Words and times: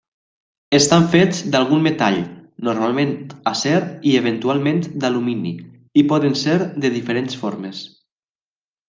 Estan 0.75 1.03
fets 1.15 1.41
d'algun 1.55 1.83
metall, 1.87 2.17
normalment 2.67 3.13
acer 3.53 3.73
i 4.13 4.17
eventualment 4.23 4.81
d'alumini, 5.05 5.53
i 6.05 6.09
poden 6.13 6.37
ser 6.45 6.57
de 6.87 6.93
diferents 6.97 7.39
formes. 7.43 7.85